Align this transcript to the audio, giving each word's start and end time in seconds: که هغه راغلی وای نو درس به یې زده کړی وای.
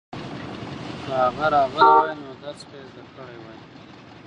که 1.03 1.11
هغه 1.23 1.47
راغلی 1.53 1.85
وای 1.97 2.13
نو 2.23 2.31
درس 2.41 2.61
به 2.69 2.75
یې 2.81 2.85
زده 2.91 3.03
کړی 3.15 3.37
وای. 3.43 3.57